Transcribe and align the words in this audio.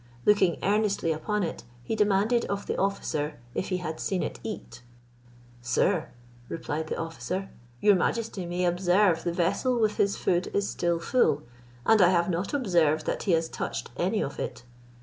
Looking 0.25 0.57
earnestly 0.63 1.11
upon 1.11 1.43
it, 1.43 1.61
he 1.83 1.95
demanded 1.95 2.45
of 2.45 2.65
the 2.65 2.75
officer, 2.75 3.37
if 3.53 3.69
he 3.69 3.77
had 3.77 3.99
seen 3.99 4.23
it 4.23 4.39
eat. 4.41 4.81
"Sir," 5.61 6.09
replied 6.49 6.87
the 6.87 6.97
officer, 6.97 7.51
"your 7.81 7.93
majesty 7.93 8.47
may 8.47 8.65
observe 8.65 9.23
the 9.23 9.31
vessel 9.31 9.79
with 9.79 9.97
his 9.97 10.17
food 10.17 10.49
is 10.55 10.67
still 10.67 10.99
full, 10.99 11.43
and 11.85 12.01
I 12.01 12.09
have 12.09 12.31
not 12.31 12.51
observed 12.51 13.05
that 13.05 13.21
he 13.29 13.33
has 13.33 13.47
touched 13.47 13.91
any 13.95 14.23
of 14.23 14.39
it." 14.39 14.63